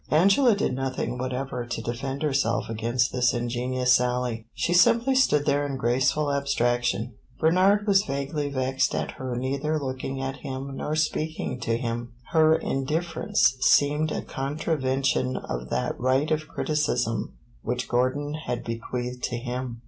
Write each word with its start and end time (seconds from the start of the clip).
Angela 0.09 0.55
did 0.55 0.73
nothing 0.73 1.19
whatever 1.19 1.63
to 1.63 1.79
defend 1.83 2.23
herself 2.23 2.69
against 2.69 3.11
this 3.11 3.35
ingenious 3.35 3.93
sally; 3.93 4.47
she 4.55 4.73
simply 4.73 5.13
stood 5.13 5.45
there 5.45 5.63
in 5.63 5.77
graceful 5.77 6.33
abstraction. 6.33 7.13
Bernard 7.39 7.85
was 7.85 8.03
vaguely 8.05 8.49
vexed 8.49 8.95
at 8.95 9.11
her 9.11 9.35
neither 9.35 9.79
looking 9.79 10.19
at 10.19 10.37
him 10.37 10.75
nor 10.75 10.95
speaking 10.95 11.59
to 11.59 11.77
him; 11.77 12.13
her 12.31 12.55
indifference 12.55 13.57
seemed 13.59 14.11
a 14.11 14.23
contravention 14.23 15.37
of 15.37 15.69
that 15.69 15.99
right 15.99 16.31
of 16.31 16.47
criticism 16.47 17.33
which 17.61 17.87
Gordon 17.87 18.33
had 18.33 18.63
bequeathed 18.63 19.21
to 19.25 19.37
him. 19.37 19.77